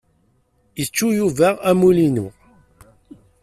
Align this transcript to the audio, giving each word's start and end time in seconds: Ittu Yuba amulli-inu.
Ittu 0.83 1.07
Yuba 1.19 1.47
amulli-inu. 1.69 2.27